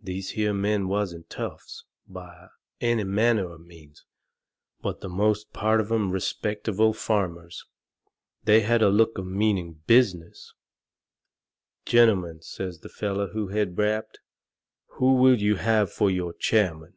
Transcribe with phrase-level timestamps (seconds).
[0.00, 4.04] These here men wasn't toughs, by any manner of means,
[4.80, 7.66] but the most part of 'em respectable farmers.
[8.44, 10.54] They had a look of meaning business.
[11.84, 14.20] "Gentlemen," says the feller who had rapped,
[14.98, 16.94] "who will you have for your chairman?"